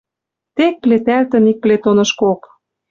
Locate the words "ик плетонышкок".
1.51-2.41